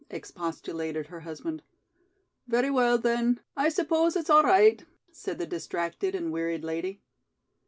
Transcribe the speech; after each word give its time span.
expostulated 0.09 1.05
her 1.09 1.19
husband. 1.19 1.61
"Very 2.47 2.71
well, 2.71 2.97
then. 2.97 3.39
I 3.55 3.69
suppose 3.69 4.15
it's 4.15 4.31
all 4.31 4.41
right," 4.41 4.83
said 5.11 5.37
the 5.37 5.45
distracted 5.45 6.15
and 6.15 6.31
wearied 6.31 6.63
lady. 6.63 7.03